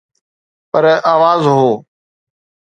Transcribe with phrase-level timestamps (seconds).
[0.71, 1.73] پر آواز هو.